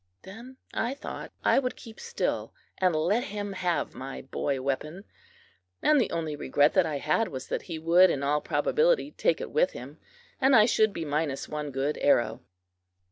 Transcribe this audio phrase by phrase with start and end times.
[0.23, 5.03] Then I thought I would keep still and let him have my boy weapon;
[5.79, 9.39] and the only regret that I had was that he would, in all probability, take
[9.39, 9.99] it with him,
[10.39, 12.41] and I should be minus one good arrow.